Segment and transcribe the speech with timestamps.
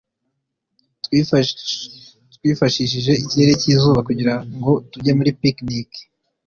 [2.35, 5.89] twifashishije ikirere cyizuba kugirango tujye muri picnic